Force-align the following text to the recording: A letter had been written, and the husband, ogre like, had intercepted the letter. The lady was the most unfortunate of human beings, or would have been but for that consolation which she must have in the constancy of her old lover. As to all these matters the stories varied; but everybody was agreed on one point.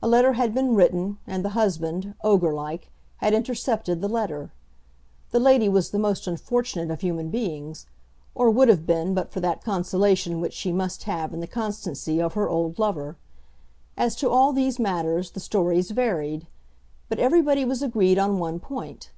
A 0.00 0.06
letter 0.06 0.34
had 0.34 0.54
been 0.54 0.76
written, 0.76 1.18
and 1.26 1.44
the 1.44 1.48
husband, 1.58 2.14
ogre 2.22 2.54
like, 2.54 2.92
had 3.16 3.34
intercepted 3.34 4.00
the 4.00 4.08
letter. 4.08 4.52
The 5.32 5.40
lady 5.40 5.68
was 5.68 5.90
the 5.90 5.98
most 5.98 6.28
unfortunate 6.28 6.92
of 6.92 7.00
human 7.00 7.28
beings, 7.28 7.86
or 8.36 8.50
would 8.50 8.68
have 8.68 8.86
been 8.86 9.14
but 9.14 9.32
for 9.32 9.40
that 9.40 9.64
consolation 9.64 10.40
which 10.40 10.52
she 10.52 10.70
must 10.70 11.02
have 11.02 11.34
in 11.34 11.40
the 11.40 11.48
constancy 11.48 12.22
of 12.22 12.34
her 12.34 12.48
old 12.48 12.78
lover. 12.78 13.16
As 13.96 14.14
to 14.14 14.30
all 14.30 14.52
these 14.52 14.78
matters 14.78 15.32
the 15.32 15.40
stories 15.40 15.90
varied; 15.90 16.46
but 17.08 17.18
everybody 17.18 17.64
was 17.64 17.82
agreed 17.82 18.16
on 18.16 18.38
one 18.38 18.60
point. 18.60 19.10